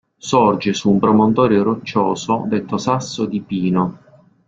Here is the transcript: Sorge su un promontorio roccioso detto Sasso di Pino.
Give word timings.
Sorge 0.17 0.73
su 0.73 0.89
un 0.89 0.97
promontorio 0.99 1.61
roccioso 1.61 2.45
detto 2.47 2.79
Sasso 2.79 3.27
di 3.27 3.39
Pino. 3.39 3.99